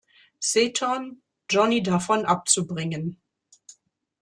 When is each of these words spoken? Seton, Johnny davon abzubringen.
Seton, 0.39 1.21
Johnny 1.47 1.83
davon 1.83 2.25
abzubringen. 2.25 3.21